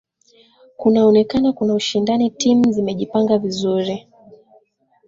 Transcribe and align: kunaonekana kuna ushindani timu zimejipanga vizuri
kunaonekana 0.77 1.53
kuna 1.53 1.73
ushindani 1.73 2.31
timu 2.31 2.71
zimejipanga 2.71 3.37
vizuri 3.37 4.07